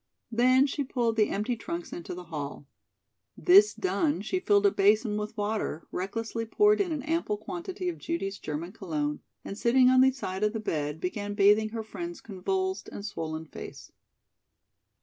[0.31, 2.67] Then she pulled the empty trunks into the hall.
[3.37, 7.99] This done, she filled a basin with water, recklessly poured in an ample quantity of
[7.99, 12.19] Judy's German cologne, and sitting on the side of the bed, began bathing her friend's
[12.19, 13.91] convulsed and swollen face.